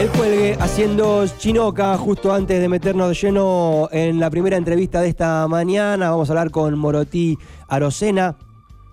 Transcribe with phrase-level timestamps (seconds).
[0.00, 5.10] El cuelgue haciendo chinoca justo antes de meternos de lleno en la primera entrevista de
[5.10, 6.08] esta mañana.
[6.08, 7.36] Vamos a hablar con Morotí
[7.68, 8.38] Arocena,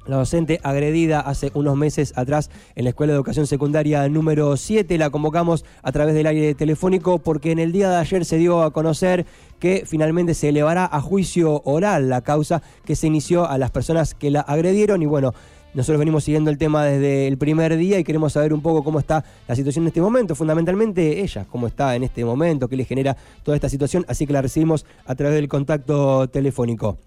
[0.06, 4.98] la docente agredida hace unos meses atrás en la Escuela de Educación Secundaria número 7.
[4.98, 8.62] La convocamos a través del aire telefónico porque en el día de ayer se dio
[8.62, 9.26] a conocer
[9.60, 14.14] que finalmente se elevará a juicio oral la causa que se inició a las personas
[14.14, 15.34] que la agredieron y bueno,
[15.74, 19.00] nosotros venimos siguiendo el tema desde el primer día y queremos saber un poco cómo
[19.00, 22.86] está la situación en este momento, fundamentalmente ella, cómo está en este momento, qué le
[22.86, 26.98] genera toda esta situación, así que la recibimos a través del contacto telefónico.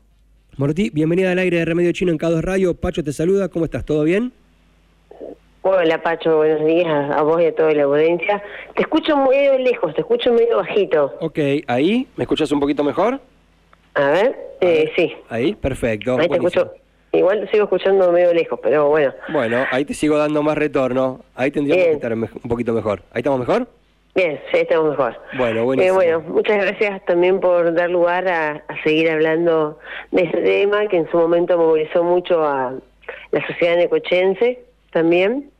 [0.56, 2.74] Morotí, bienvenida al aire de Remedio Chino en K2 Radio.
[2.74, 3.84] Pacho te saluda, ¿cómo estás?
[3.84, 4.32] ¿Todo bien?
[5.62, 8.42] Hola Pacho, buenos días a vos y a toda la audiencia.
[8.74, 11.14] Te escucho muy lejos, te escucho medio bajito.
[11.20, 13.20] Ok, ahí, ¿me escuchas un poquito mejor?
[13.94, 15.12] A ver, eh, sí.
[15.28, 16.16] Ahí, perfecto.
[16.18, 16.72] Ahí te escucho.
[17.12, 19.12] Igual sigo escuchando medio lejos, pero bueno.
[19.32, 21.20] Bueno, ahí te sigo dando más retorno.
[21.34, 23.02] Ahí tendríamos que estar un poquito mejor.
[23.12, 23.66] ¿Ahí estamos mejor?
[24.14, 25.16] Bien, sí, estamos mejor.
[25.36, 26.02] Bueno, buenísimo.
[26.02, 29.78] Eh, bueno, muchas gracias también por dar lugar a, seguir hablando
[30.12, 32.74] de este tema que en su momento movilizó mucho a
[33.30, 34.60] la sociedad necochense
[34.92, 35.50] también.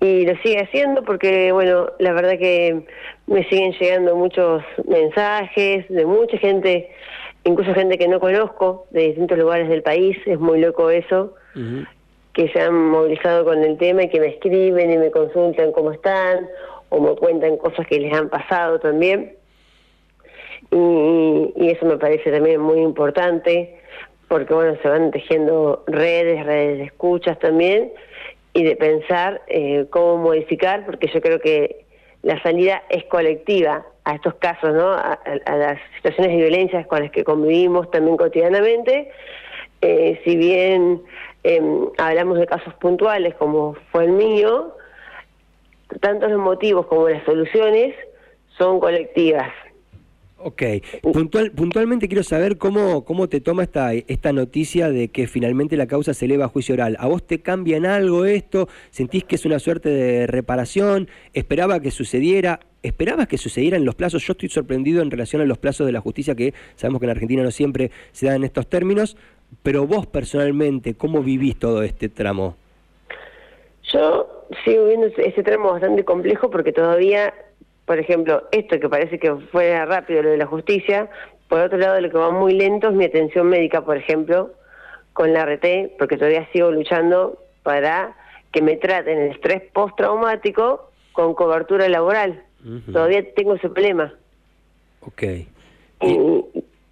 [0.00, 2.84] Y lo sigue haciendo porque, bueno, la verdad que
[3.28, 6.90] me siguen llegando muchos mensajes de mucha gente
[7.44, 11.34] incluso gente que no conozco de distintos lugares del país, es muy loco eso,
[12.32, 15.92] que se han movilizado con el tema y que me escriben y me consultan cómo
[15.92, 16.46] están
[16.88, 19.36] o me cuentan cosas que les han pasado también.
[20.70, 23.78] Y, eso me parece también muy importante
[24.28, 27.92] porque bueno, se van tejiendo redes, redes de escuchas también
[28.54, 31.84] y de pensar eh, cómo modificar, porque yo creo que
[32.22, 34.92] la salida es colectiva a estos casos, ¿no?
[34.92, 39.10] A, las situaciones de violencia con las que convivimos también cotidianamente.
[39.80, 41.02] Eh, si bien
[41.42, 44.76] em, hablamos de casos puntuales como fue el mío,
[46.00, 47.94] tanto los motivos como las soluciones
[48.56, 49.50] son colectivas.
[50.44, 50.62] Ok,
[51.02, 55.86] Puntual, puntualmente quiero saber cómo, cómo te toma esta, esta noticia de que finalmente la
[55.86, 56.96] causa se eleva a juicio oral.
[56.98, 58.68] ¿A vos te cambia en algo esto?
[58.90, 61.08] ¿Sentís que es una suerte de reparación?
[61.32, 62.58] ¿Esperaba que sucediera?
[62.82, 64.26] ¿Esperabas que sucediera en los plazos?
[64.26, 67.10] Yo estoy sorprendido en relación a los plazos de la justicia, que sabemos que en
[67.10, 69.16] Argentina no siempre se dan en estos términos,
[69.62, 72.56] pero vos personalmente, ¿cómo vivís todo este tramo?
[73.92, 77.32] Yo sigo viendo ese tramo bastante complejo porque todavía
[77.86, 81.10] por ejemplo, esto que parece que fuera rápido, lo de la justicia,
[81.48, 84.52] por otro lado, lo que va muy lento es mi atención médica, por ejemplo,
[85.12, 88.16] con la RT, porque todavía sigo luchando para
[88.52, 92.42] que me traten el estrés postraumático con cobertura laboral.
[92.90, 94.14] Todavía tengo ese problema.
[95.00, 95.22] Ok.
[96.00, 96.44] Y,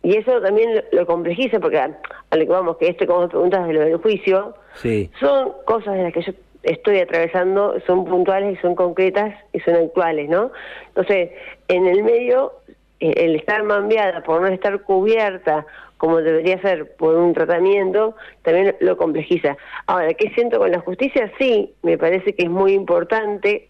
[0.02, 1.88] eso también lo, complejiza, porque a,
[2.32, 5.10] lo que vamos, que esto como preguntas de lo del juicio, sí.
[5.20, 9.76] son cosas de las que yo estoy atravesando son puntuales y son concretas y son
[9.76, 10.50] actuales, ¿no?
[10.88, 11.30] Entonces,
[11.68, 12.52] en el medio,
[13.00, 15.66] eh, el estar mambiada por no estar cubierta
[16.00, 19.58] como debería ser por un tratamiento, también lo complejiza.
[19.86, 21.30] Ahora, ¿qué siento con la justicia?
[21.38, 23.68] Sí, me parece que es muy importante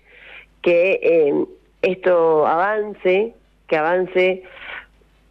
[0.62, 1.44] que eh,
[1.82, 3.34] esto avance,
[3.66, 4.44] que avance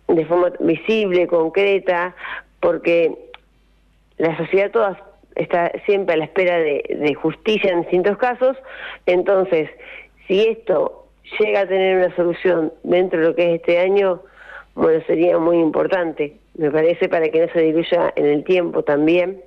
[0.09, 2.15] de forma visible, concreta,
[2.59, 3.15] porque
[4.17, 5.08] la sociedad toda
[5.39, 8.57] está siempre a la espera de, justicia en distintos casos.
[9.05, 9.69] Entonces,
[10.27, 11.07] si esto
[11.39, 14.22] llega a tener una solución dentro de lo que es este año,
[14.75, 19.41] bueno, sería muy importante, me parece, para que no se diluya en el tiempo también.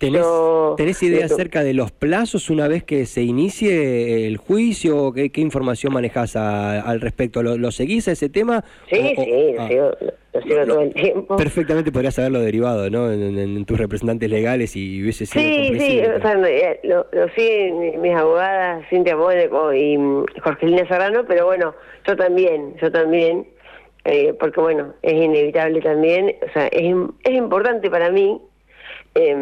[0.00, 5.12] ¿Tenés, idea acerca de los plazos una vez que se inicie el juicio?
[5.12, 7.42] ¿Qué, qué información manejas al respecto?
[7.42, 8.64] ¿Lo, seguís a ese tema?
[8.88, 9.68] Sí, sí, lo, ah.
[9.68, 11.36] sigo, todo el tiempo.
[11.36, 13.12] Perfectamente podrías haberlo derivado, ¿no?
[13.12, 18.00] En, tus representantes legales y hubiese sido Sí, sí, o sea, eh, lo, lo siguen
[18.00, 19.98] mis abogadas Cintia Mónaco y
[20.42, 21.74] Jorgelina Serrano, pero bueno,
[22.06, 23.46] yo también, yo también,
[24.06, 28.40] eh, porque bueno, es inevitable también, o sea, es, es importante para mí
[29.14, 29.36] eh,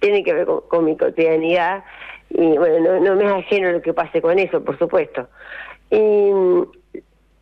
[0.00, 1.84] tiene que ver con, mi cotidianidad
[2.30, 5.28] y bueno, no, me es ajeno lo que pase con eso, por supuesto.
[5.90, 6.30] Y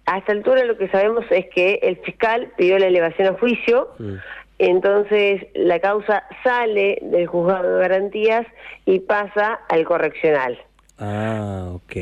[0.07, 3.89] a esta altura lo que sabemos es que el fiscal pidió la elevación a juicio,
[3.99, 4.15] mm.
[4.59, 8.47] entonces la causa sale del juzgado de garantías
[8.87, 10.59] y pasa al correccional.
[10.99, 11.97] Ah, ok.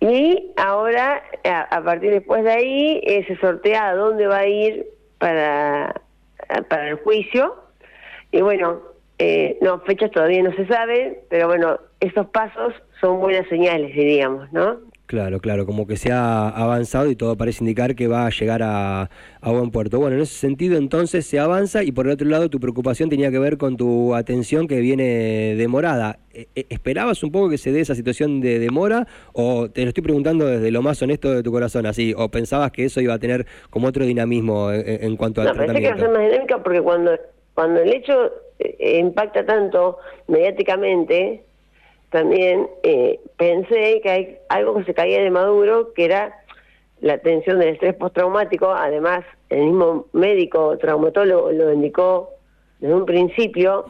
[0.00, 4.86] Y ahora, a, partir después de ahí, eh, se sortea a dónde va a ir
[5.18, 6.02] para,
[6.68, 7.56] para el juicio.
[8.30, 8.80] Y bueno,
[9.18, 14.52] eh, no, fechas todavía no se sabe, pero bueno, esos pasos son buenas señales, diríamos,
[14.52, 14.78] ¿no?
[15.08, 18.60] Claro, claro, como que se ha avanzado y todo parece indicar que va a llegar
[18.62, 19.08] a,
[19.42, 19.98] buen puerto.
[19.98, 23.30] Bueno, en ese sentido entonces se avanza y por el otro lado tu preocupación tenía
[23.30, 26.18] que ver con tu atención que viene demorada.
[26.34, 29.88] E, e, ¿Esperabas un poco que se dé esa situación de demora o te lo
[29.88, 33.14] estoy preguntando desde lo más honesto de tu corazón así o pensabas que eso iba
[33.14, 35.88] a tener como otro dinamismo en, cuanto al no, tratamiento?
[35.88, 37.12] Pensé que iba a ser más dinámica porque cuando,
[37.54, 41.42] cuando el hecho eh, impacta tanto mediáticamente
[42.10, 46.34] también eh, pensé que hay algo que se caía de Maduro, que era
[47.00, 48.70] la atención del estrés postraumático.
[48.70, 52.30] Además, el mismo médico traumatólogo lo indicó
[52.80, 53.86] desde un principio.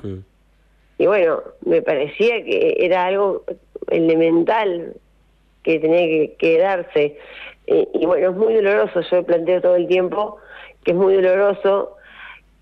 [0.98, 3.44] Y bueno, me parecía que era algo
[3.88, 4.94] elemental
[5.62, 7.18] que tenía que quedarse.
[7.66, 10.38] y bueno, es muy doloroso, yo planteo todo el tiempo
[10.84, 11.97] que es muy doloroso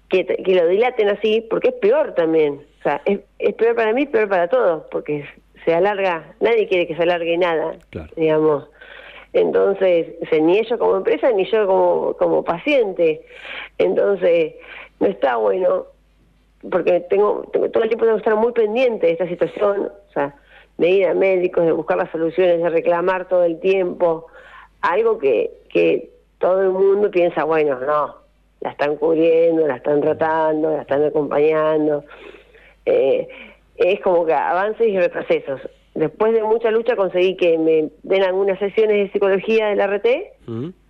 [0.09, 2.61] que, que lo dilaten así, porque es peor también.
[2.81, 5.25] O sea, es, es peor para mí, peor para todos, porque
[5.65, 7.77] se alarga, nadie quiere que se alargue nada,
[8.17, 8.69] digamos.
[9.33, 13.23] Entonces, ni ellos como empresa, ni yo como, como paciente.
[13.77, 14.55] Entonces,
[15.01, 15.87] no está bueno,
[16.71, 20.35] porque tengo, todo el tiempo tengo que estar muy pendiente de esta situación, o sea,
[20.79, 24.27] de ir a médicos, de buscar las soluciones, de reclamar todo el tiempo,
[24.81, 28.26] algo que, que todo el mundo piensa, bueno, no,
[28.61, 32.05] la están cubriendo, la están tratando, la están acompañando.
[32.85, 33.29] Eh,
[33.77, 35.61] es como que avances y retrocesos.
[35.95, 40.07] Después de mucha lucha conseguí que me den algunas sesiones de psicología del RT,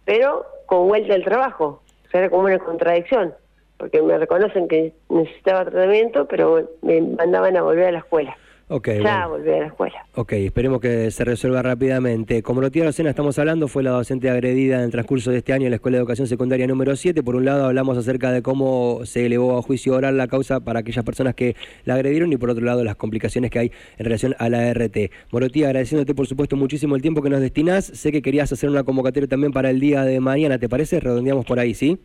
[0.04, 1.82] pero con vuelta al trabajo.
[2.06, 3.34] O sea, era como una contradicción,
[3.76, 8.36] porque me reconocen que necesitaba tratamiento, pero me mandaban a volver a la escuela.
[8.68, 9.94] Okay, ya volví a la escuela.
[10.16, 12.42] Ok, esperemos que se resuelva rápidamente.
[12.42, 15.52] Como lo tiene Rosena estamos hablando, fue la docente agredida en el transcurso de este
[15.52, 17.22] año en la Escuela de Educación Secundaria número 7.
[17.22, 20.80] Por un lado hablamos acerca de cómo se elevó a juicio oral la causa para
[20.80, 21.54] aquellas personas que
[21.84, 25.12] la agredieron y por otro lado las complicaciones que hay en relación a la RT.
[25.30, 27.84] Morotí, agradeciéndote por supuesto muchísimo el tiempo que nos destinás.
[27.84, 30.98] Sé que querías hacer una convocatoria también para el día de mañana, ¿te parece?
[30.98, 32.00] Redondeamos por ahí, ¿sí?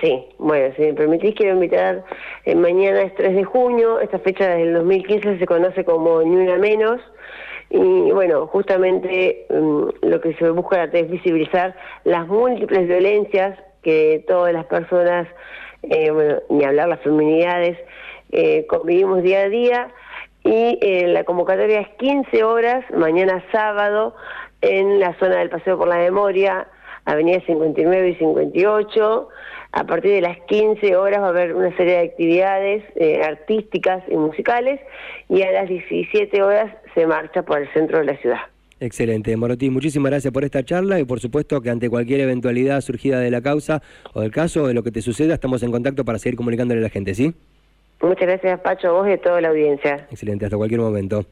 [0.00, 2.04] Sí, bueno, si me permitís, quiero invitar,
[2.44, 6.56] eh, mañana es 3 de junio, esta fecha del 2015 se conoce como Ni Una
[6.56, 7.00] Menos,
[7.70, 14.52] y bueno, justamente mm, lo que se busca es visibilizar las múltiples violencias que todas
[14.52, 15.28] las personas,
[15.82, 17.78] eh, bueno, ni hablar las feminidades,
[18.32, 19.88] eh, convivimos día a día,
[20.44, 24.14] y la convocatoria es 15 horas, mañana sábado,
[24.60, 26.68] en la zona del Paseo por la Memoria,
[27.04, 29.28] Avenida 59 y 58,
[29.76, 34.02] a partir de las 15 horas va a haber una serie de actividades eh, artísticas
[34.10, 34.80] y musicales
[35.28, 38.40] y a las 17 horas se marcha por el centro de la ciudad.
[38.80, 43.20] Excelente, Morotín, muchísimas gracias por esta charla y por supuesto que ante cualquier eventualidad surgida
[43.20, 43.82] de la causa
[44.14, 46.80] o del caso o de lo que te suceda, estamos en contacto para seguir comunicándole
[46.80, 47.34] a la gente, ¿sí?
[48.02, 50.06] Muchas gracias, Pacho, a vos y a toda la audiencia.
[50.10, 51.24] Excelente, hasta cualquier momento.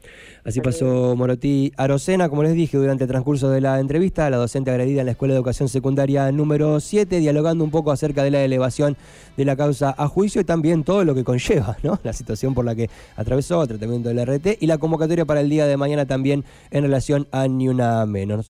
[0.43, 4.71] Así pasó Morotí Arocena, como les dije, durante el transcurso de la entrevista, la docente
[4.71, 8.43] agredida en la Escuela de Educación Secundaria número 7, dialogando un poco acerca de la
[8.43, 8.97] elevación
[9.37, 11.99] de la causa a juicio y también todo lo que conlleva, ¿no?
[12.03, 15.49] La situación por la que atravesó, el tratamiento del RT y la convocatoria para el
[15.49, 18.43] día de mañana también en relación a Ni Una Menos.